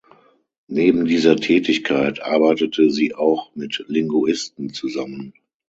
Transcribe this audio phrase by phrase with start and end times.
[0.65, 5.35] Neben dieser Tätigkeit arbeitete sie auch mit Linguisten zusammen.